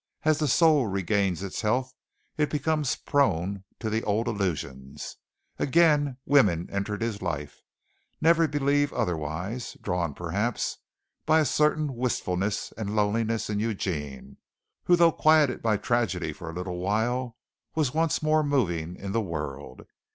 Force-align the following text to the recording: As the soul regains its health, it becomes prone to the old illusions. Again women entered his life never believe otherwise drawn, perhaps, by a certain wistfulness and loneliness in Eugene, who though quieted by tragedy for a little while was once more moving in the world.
As 0.23 0.39
the 0.39 0.47
soul 0.47 0.87
regains 0.87 1.43
its 1.43 1.61
health, 1.61 1.93
it 2.35 2.49
becomes 2.49 2.95
prone 2.95 3.65
to 3.77 3.87
the 3.87 4.03
old 4.03 4.27
illusions. 4.27 5.17
Again 5.59 6.17
women 6.25 6.67
entered 6.71 7.03
his 7.03 7.21
life 7.21 7.61
never 8.19 8.47
believe 8.47 8.91
otherwise 8.93 9.77
drawn, 9.79 10.15
perhaps, 10.15 10.79
by 11.27 11.39
a 11.39 11.45
certain 11.45 11.95
wistfulness 11.95 12.71
and 12.75 12.95
loneliness 12.95 13.47
in 13.47 13.59
Eugene, 13.59 14.37
who 14.85 14.95
though 14.95 15.11
quieted 15.11 15.61
by 15.61 15.77
tragedy 15.77 16.33
for 16.33 16.49
a 16.49 16.53
little 16.55 16.79
while 16.79 17.37
was 17.75 17.93
once 17.93 18.23
more 18.23 18.41
moving 18.41 18.95
in 18.95 19.11
the 19.11 19.21
world. 19.21 19.85